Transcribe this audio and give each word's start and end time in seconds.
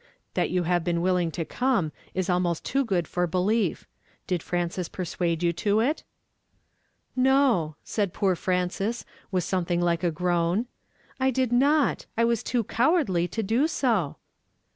That 0.33 0.49
you 0.49 0.63
have 0.63 0.83
been 0.83 1.01
willing 1.01 1.29
to 1.33 1.45
come 1.45 1.91
is 2.15 2.27
almost 2.27 2.65
too 2.65 2.83
good 2.83 3.07
for 3.07 3.27
belief. 3.27 3.87
Did 4.25 4.41
Frances 4.41 4.89
persuade 4.89 5.43
you 5.43 5.53
to 5.53 5.79
it?'"" 5.79 6.03
No!" 7.29 7.75
said 7.83 8.11
poor 8.11 8.35
Frances, 8.35 9.05
with 9.29 9.43
something 9.43 9.79
like 9.79 10.03
a 10.03 10.09
groan;" 10.09 10.65
I 11.19 11.29
did 11.29 11.51
not; 11.51 12.07
I 12.17 12.25
was 12.25 12.41
too 12.41 12.63
cowardly 12.63 13.27
to 13.27 13.43
do 13.43 13.67
so." 13.67 14.15